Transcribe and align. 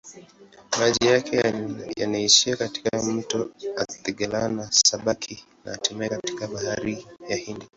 Maji 0.79 1.05
yake 1.07 1.53
yanaishia 1.97 2.55
katika 2.55 3.03
mto 3.03 3.49
Athi-Galana-Sabaki 3.77 5.43
na 5.65 5.71
hatimaye 5.71 6.09
katika 6.09 6.47
Bahari 6.47 7.07
ya 7.29 7.35
Hindi. 7.35 7.67